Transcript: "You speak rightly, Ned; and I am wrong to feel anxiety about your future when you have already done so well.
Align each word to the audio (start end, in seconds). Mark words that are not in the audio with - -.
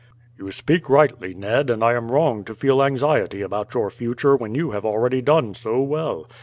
"You 0.35 0.49
speak 0.51 0.89
rightly, 0.89 1.35
Ned; 1.35 1.69
and 1.69 1.83
I 1.83 1.93
am 1.93 2.11
wrong 2.11 2.43
to 2.45 2.55
feel 2.55 2.81
anxiety 2.81 3.43
about 3.43 3.71
your 3.75 3.91
future 3.91 4.35
when 4.35 4.55
you 4.55 4.71
have 4.71 4.83
already 4.83 5.21
done 5.21 5.53
so 5.53 5.79
well. 5.79 6.27